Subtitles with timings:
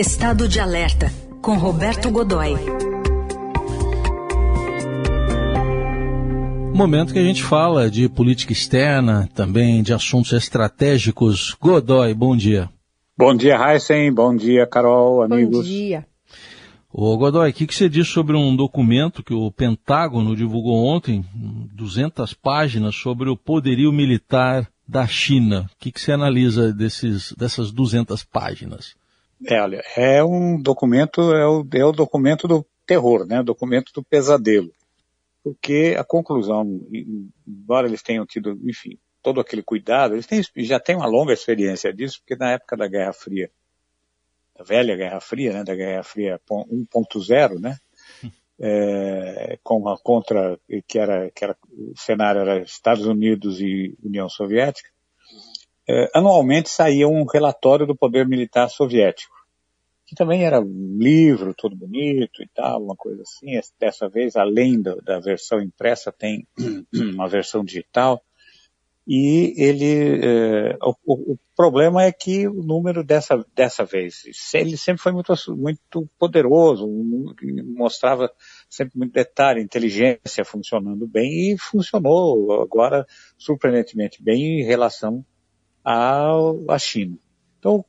[0.00, 2.54] Estado de Alerta, com Roberto Godoy.
[6.72, 11.54] Momento que a gente fala de política externa, também de assuntos estratégicos.
[11.60, 12.70] Godoy, bom dia.
[13.14, 14.10] Bom dia, Heisen.
[14.10, 15.58] Bom dia, Carol, amigos.
[15.58, 16.06] Bom dia.
[16.90, 21.22] Ô Godoy, o que, que você diz sobre um documento que o Pentágono divulgou ontem,
[21.74, 25.68] 200 páginas, sobre o poderio militar da China?
[25.74, 28.98] O que, que você analisa desses, dessas 200 páginas?
[29.46, 33.40] É, olha, é um documento, é o, é o documento do terror, né?
[33.40, 34.72] O documento do pesadelo.
[35.42, 36.86] Porque a conclusão,
[37.46, 41.92] embora eles tenham tido, enfim, todo aquele cuidado, eles têm, já têm uma longa experiência
[41.92, 43.50] disso, porque na época da Guerra Fria,
[44.56, 47.78] da velha Guerra Fria, né, da Guerra Fria 1.0, né,
[48.60, 54.28] é, com a contra, que era, que era, o cenário era Estados Unidos e União
[54.28, 54.90] Soviética,
[56.14, 59.34] anualmente saía um relatório do poder militar soviético,
[60.06, 63.52] que também era um livro todo bonito e tal, uma coisa assim.
[63.78, 66.46] Dessa vez, além da, da versão impressa, tem
[67.14, 68.20] uma versão digital.
[69.06, 70.94] E ele, é, o,
[71.32, 74.22] o, problema é que o número dessa, dessa vez,
[74.54, 76.88] ele sempre foi muito, muito poderoso,
[77.76, 78.30] mostrava
[78.68, 83.06] sempre muito detalhe, inteligência funcionando bem e funcionou agora
[83.36, 85.24] surpreendentemente bem em relação
[85.84, 87.16] à, China.
[87.58, 87.84] Então,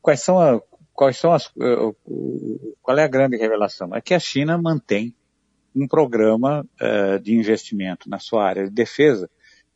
[0.00, 0.60] quais são, a,
[0.92, 1.94] quais são as, eh,
[2.82, 3.94] qual é a grande revelação?
[3.94, 5.14] É que a China mantém
[5.74, 9.28] um programa uh, de investimento na sua área de defesa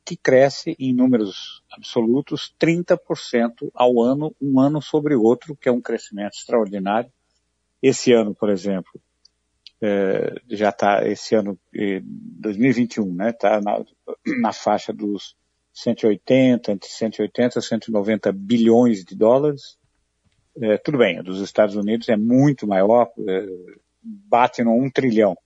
[0.04, 5.72] que cresce em números absolutos 30% ao ano, um ano sobre o outro, que é
[5.72, 7.12] um crescimento extraordinário.
[7.82, 9.00] Esse ano, por exemplo,
[9.80, 13.84] é, já está, esse ano, 2021, né, está na,
[14.40, 15.36] na faixa dos
[15.72, 19.78] 180, entre 180 e 190 bilhões de dólares.
[20.60, 23.46] É, tudo bem, a dos Estados Unidos é muito maior, é,
[24.02, 25.36] bate no 1 trilhão.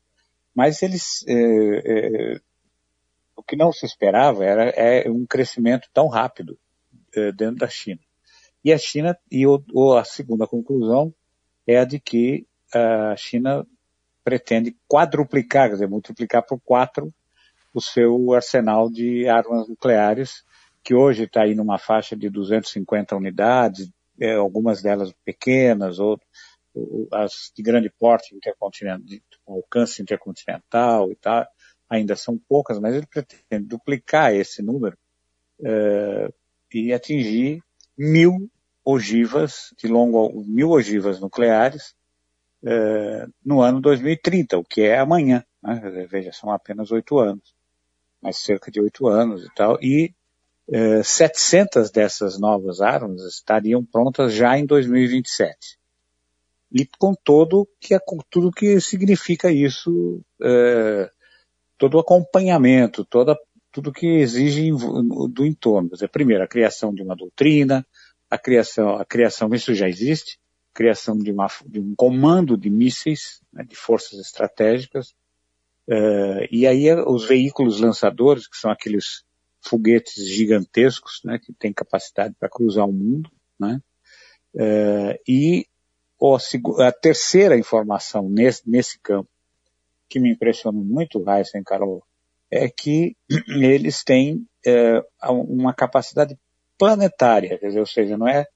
[0.54, 2.40] Mas eles, é, é,
[3.36, 6.58] o que não se esperava era é, um crescimento tão rápido
[7.14, 8.00] é, dentro da China.
[8.64, 11.14] E a China, e o, a segunda conclusão
[11.66, 13.66] é a de que a China
[14.24, 17.12] pretende quadruplicar, quer dizer, multiplicar por quatro
[17.74, 20.44] o seu arsenal de armas nucleares,
[20.82, 23.90] que hoje está aí numa faixa de 250 unidades,
[24.20, 26.28] é, algumas delas pequenas, outras,
[27.12, 31.46] as de grande porte intercontinental, alcance intercontinental e tal,
[31.90, 34.96] ainda são poucas, mas ele pretende duplicar esse número
[35.62, 36.28] é,
[36.72, 37.60] e atingir
[37.98, 38.48] mil
[38.84, 41.94] ogivas de longo, mil ogivas nucleares
[42.64, 45.44] é, no ano 2030, o que é amanhã.
[45.62, 46.06] Né?
[46.08, 47.54] Veja, são apenas oito anos
[48.24, 50.14] mais cerca de oito anos e tal, e
[50.72, 55.78] eh, 700 dessas novas armas estariam prontas já em 2027.
[56.72, 57.96] E com todo que
[58.30, 61.10] tudo que significa isso, eh,
[61.76, 63.36] todo o acompanhamento, toda,
[63.70, 64.70] tudo que exige
[65.30, 65.90] do entorno.
[65.90, 67.86] Dizer, primeiro, a criação de uma doutrina,
[68.30, 70.38] a criação, a criação, isso já existe,
[70.72, 75.14] criação de, uma, de um comando de mísseis, né, de forças estratégicas,
[75.88, 79.22] Uh, e aí os veículos lançadores, que são aqueles
[79.60, 83.80] foguetes gigantescos, né, que têm capacidade para cruzar o mundo, né,
[84.54, 85.66] uh, e
[86.20, 89.28] a, a, terceira informação nesse, nesse campo,
[90.08, 92.02] que me impressionou muito, Raíssa e Carol,
[92.50, 93.16] é que
[93.48, 96.38] eles têm uh, uma capacidade
[96.78, 98.46] planetária, quer dizer, ou seja, não é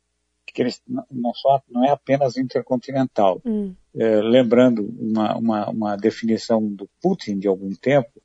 [0.52, 3.40] que eles não, só, não é apenas intercontinental.
[3.44, 3.74] Hum.
[3.94, 8.22] É, lembrando uma, uma, uma, definição do Putin de algum tempo,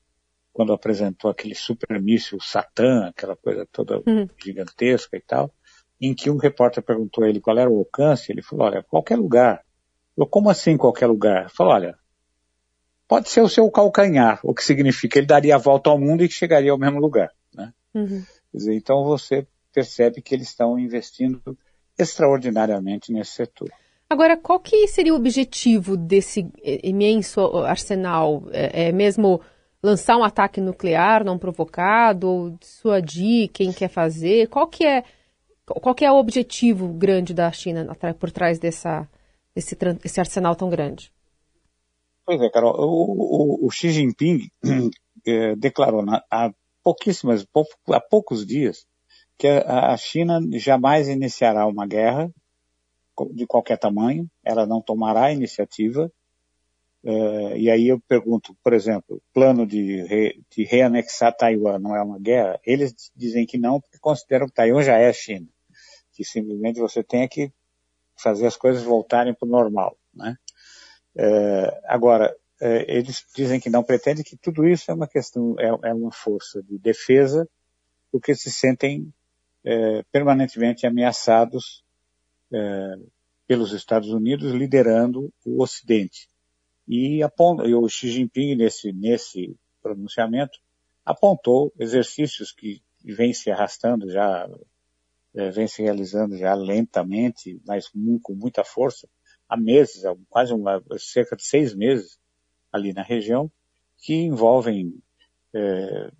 [0.52, 4.28] quando apresentou aquele supermíssil Satã, aquela coisa toda hum.
[4.44, 5.52] gigantesca e tal,
[6.00, 9.18] em que um repórter perguntou a ele qual era o alcance, ele falou, olha, qualquer
[9.18, 9.64] lugar.
[10.18, 11.42] Eu, como assim qualquer lugar?
[11.42, 11.98] Ele falou, olha,
[13.08, 16.28] pode ser o seu calcanhar, o que significa ele daria a volta ao mundo e
[16.28, 17.32] que chegaria ao mesmo lugar.
[17.54, 17.74] Né?
[17.94, 18.24] Uhum.
[18.54, 21.42] Dizer, então você percebe que eles estão investindo
[21.98, 23.70] extraordinariamente nesse setor.
[24.10, 26.48] Agora, qual que seria o objetivo desse
[26.84, 28.44] imenso arsenal?
[28.52, 29.42] É, é mesmo
[29.82, 34.48] lançar um ataque nuclear não provocado ou dissuadir quem quer fazer?
[34.48, 35.04] Qual que é,
[35.66, 39.10] qual que é o objetivo grande da China por trás dessa,
[39.56, 41.12] desse, desse arsenal tão grande?
[42.26, 42.76] Pois é, Carol.
[42.80, 44.48] O, o, o Xi Jinping
[45.26, 46.52] é, declarou na, há
[46.84, 47.46] pouquíssimas,
[47.90, 48.86] há poucos dias,
[49.38, 52.32] que a China jamais iniciará uma guerra
[53.32, 56.12] de qualquer tamanho, ela não tomará iniciativa.
[57.04, 62.02] Uh, e aí eu pergunto, por exemplo, plano de, re, de reanexar Taiwan não é
[62.02, 62.60] uma guerra?
[62.66, 65.48] Eles dizem que não, porque consideram que Taiwan já é China.
[66.14, 67.52] Que simplesmente você tem que
[68.16, 69.98] fazer as coisas voltarem para o normal.
[70.14, 70.38] Né?
[71.16, 75.90] É, agora, é, eles dizem que não pretendem que tudo isso é uma questão, é,
[75.90, 77.48] é uma força de defesa,
[78.12, 79.14] porque se sentem
[79.64, 81.84] é, permanentemente ameaçados
[82.52, 82.96] é,
[83.48, 86.28] pelos Estados Unidos liderando o Ocidente.
[86.88, 90.60] E, aponta, e o Xi Jinping, nesse, nesse pronunciamento,
[91.06, 94.50] apontou exercícios que vêm se arrastando já,
[95.36, 99.08] é, vêm se realizando já lentamente, mas com muita força,
[99.48, 102.18] há meses, há quase uma, cerca de seis meses
[102.72, 103.52] ali na região,
[103.98, 104.96] que envolvem
[105.54, 106.12] é,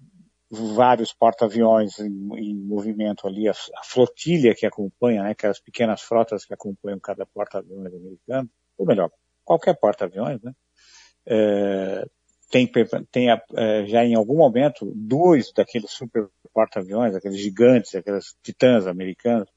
[0.54, 2.06] vários porta-aviões em,
[2.38, 7.26] em, movimento ali, a, a, flotilha que acompanha, né, aquelas pequenas frotas que acompanham cada
[7.26, 9.12] porta-aviões americano, ou melhor,
[9.44, 10.54] qualquer porta-aviões, né,
[11.26, 12.06] é,
[12.52, 12.70] tem,
[13.12, 19.48] tem é, já em algum momento dois daqueles super porta-aviões, aqueles gigantes, aquelas titãs americanas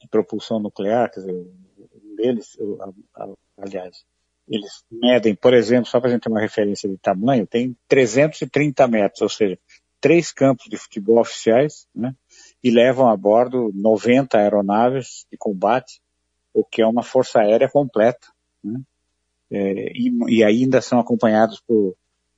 [0.00, 2.56] de propulsão nuclear, quer dizer, um deles,
[3.58, 4.04] aliás,
[4.48, 8.86] eles medem, por exemplo, só para a gente ter uma referência de tamanho, tem 330
[8.86, 9.58] metros, ou seja,
[10.00, 12.14] três campos de futebol oficiais, né,
[12.62, 16.00] e levam a bordo 90 aeronaves de combate,
[16.52, 18.28] o que é uma força aérea completa,
[18.62, 18.80] né,
[19.50, 21.94] é, e, e, ainda são acompanhados por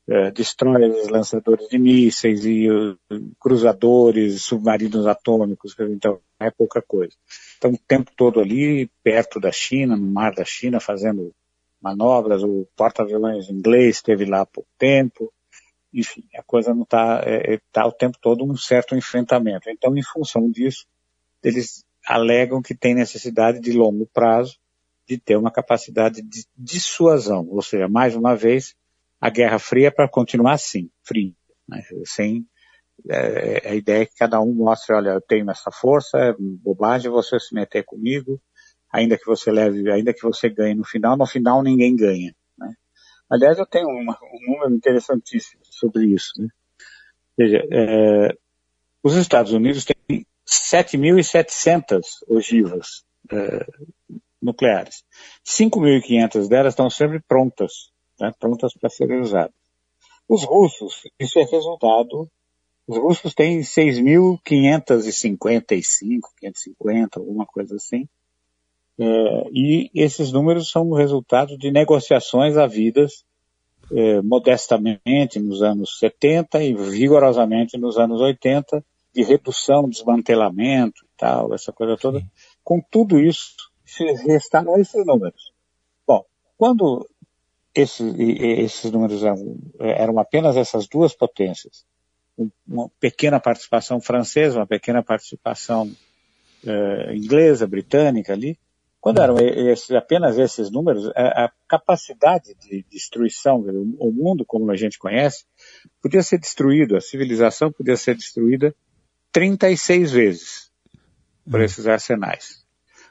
[0.09, 2.99] é, destroyers, lançadores de mísseis e uh,
[3.39, 7.13] cruzadores, submarinos atômicos, então é pouca coisa.
[7.59, 11.35] Então o tempo todo ali, perto da China, no mar da China, fazendo
[11.81, 15.33] manobras, o porta-aviões inglês esteve lá há pouco tempo,
[15.93, 19.71] enfim, a coisa não está é, é, tá o tempo todo um certo enfrentamento.
[19.71, 20.87] Então, em função disso,
[21.43, 24.59] eles alegam que tem necessidade de longo prazo
[25.07, 28.75] de ter uma capacidade de dissuasão, ou seja, mais uma vez,
[29.21, 31.33] a Guerra Fria para continuar assim, fria,
[31.67, 31.83] né?
[32.05, 32.47] sem
[33.09, 37.11] é, a ideia é que cada um mostre, olha, eu tenho essa força, é bobagem
[37.11, 38.41] você se meter comigo,
[38.93, 42.35] ainda que você leve, ainda que você ganhe no final, no final ninguém ganha.
[42.59, 42.75] Né?
[43.31, 46.33] Aliás, eu tenho uma, um número interessantíssimo sobre isso.
[46.39, 46.49] Né?
[47.37, 48.35] Veja, é,
[49.03, 53.67] os Estados Unidos têm 7.700 ogivas é,
[54.41, 55.05] nucleares.
[55.45, 57.91] 5.500 delas estão sempre prontas,
[58.21, 59.55] né, prontas para serem usadas.
[60.29, 62.31] Os russos, isso é resultado,
[62.87, 68.07] os russos têm 6.555, 550, alguma coisa assim,
[68.99, 69.05] é,
[69.53, 73.25] e esses números são resultado de negociações havidas
[73.93, 81.55] é, modestamente nos anos 70 e vigorosamente nos anos 80, de redução, desmantelamento e tal,
[81.55, 82.21] essa coisa toda.
[82.21, 82.27] Sim.
[82.63, 85.53] Com tudo isso, se restaram esses números.
[86.07, 86.25] Bom,
[86.57, 87.09] quando
[87.75, 91.85] esses, esses números eram, eram apenas essas duas potências,
[92.67, 95.91] uma pequena participação francesa, uma pequena participação
[96.65, 98.59] uh, inglesa, britânica ali,
[99.01, 103.61] quando eram esses, apenas esses números, a, a, capacidade de destruição,
[103.99, 105.45] o mundo como a gente conhece,
[106.03, 108.75] podia ser destruído, a civilização podia ser destruída
[109.33, 110.73] 36 vezes
[111.49, 111.65] por hum.
[111.65, 112.67] esses arsenais.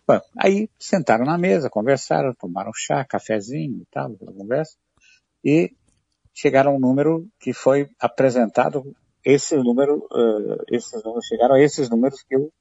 [0.08, 4.78] Bom, aí sentaram na mesa, conversaram, tomaram chá, cafezinho e tal, conversa,
[5.44, 5.74] e
[6.34, 11.90] chegaram a um número que foi apresentado, esse número, uh, esses números, chegaram a esses
[11.90, 12.52] números que eu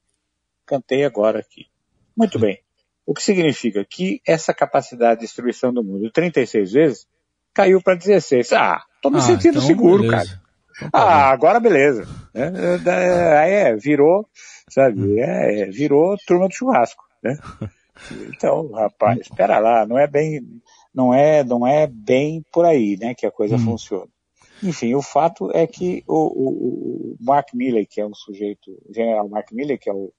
[0.65, 1.67] cantei agora aqui.
[2.17, 2.66] Muito bem.
[3.07, 7.07] O que significa que essa capacidade de destruição do mundo, 36 vezes,
[7.55, 8.53] caiu para 16.
[8.53, 10.27] Ah, tô me ah, sentindo então seguro, beleza.
[10.27, 10.47] cara.
[10.77, 12.07] Então, tá ah, agora beleza.
[12.35, 12.43] É,
[12.91, 14.29] é, aí é, virou,
[14.69, 17.39] sabe, é, é, virou turma do churrasco, né?
[18.29, 20.43] Então, rapaz, espera lá, não é bem,
[20.95, 23.61] não é, não é bem por aí, né, que a coisa hum.
[23.61, 24.07] funciona.
[24.63, 28.93] Enfim, o fato é que o, o, o Mark Milley, que é um sujeito, o
[28.93, 30.13] general Mark Milley, que é o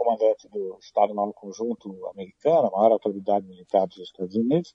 [0.00, 4.74] comandante do Estado Novo Conjunto americano, a maior autoridade militar dos Estados Unidos,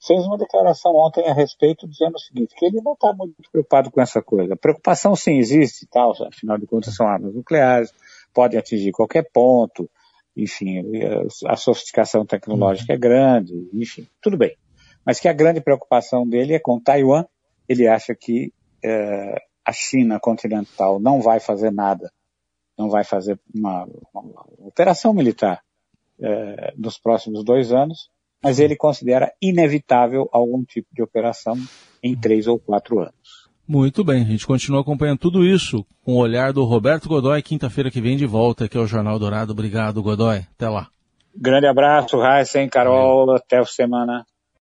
[0.00, 3.90] fez uma declaração ontem a respeito dizendo o seguinte, que ele não está muito preocupado
[3.90, 4.54] com essa coisa.
[4.54, 7.92] Preocupação sim existe tal, afinal de contas são armas nucleares,
[8.32, 9.90] podem atingir qualquer ponto,
[10.36, 10.84] enfim,
[11.46, 14.56] a sofisticação tecnológica é grande, enfim, tudo bem.
[15.04, 17.24] Mas que a grande preocupação dele é com Taiwan,
[17.68, 18.52] ele acha que
[18.84, 19.34] eh,
[19.64, 22.12] a China continental não vai fazer nada
[22.76, 25.62] não vai fazer uma, uma operação militar
[26.20, 28.10] é, nos próximos dois anos,
[28.42, 31.56] mas ele considera inevitável algum tipo de operação
[32.02, 33.44] em três ou quatro anos.
[33.66, 37.90] Muito bem, a gente continua acompanhando tudo isso com o olhar do Roberto Godoy, quinta-feira
[37.90, 39.52] que vem de volta aqui ao Jornal Dourado.
[39.52, 40.44] Obrigado, Godoy.
[40.54, 40.88] Até lá.
[41.34, 44.26] Grande abraço, Heisen, Carol, até a semana.